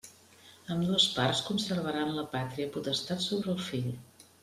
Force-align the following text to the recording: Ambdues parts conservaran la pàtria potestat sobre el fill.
Ambdues 0.75 1.05
parts 1.17 1.43
conservaran 1.51 2.17
la 2.17 2.25
pàtria 2.35 2.73
potestat 2.79 3.25
sobre 3.31 3.55
el 3.57 3.63
fill. 3.71 3.97